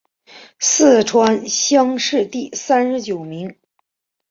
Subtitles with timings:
[0.57, 3.55] 四川乡试第三十九名。